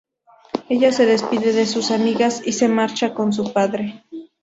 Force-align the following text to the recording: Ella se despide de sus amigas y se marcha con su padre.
Ella 0.67 0.91
se 0.91 1.05
despide 1.05 1.53
de 1.53 1.67
sus 1.67 1.91
amigas 1.91 2.41
y 2.43 2.53
se 2.53 2.67
marcha 2.67 3.13
con 3.13 3.31
su 3.33 3.53
padre. 3.53 4.01